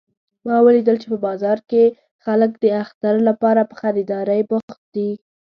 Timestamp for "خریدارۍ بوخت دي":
3.81-5.11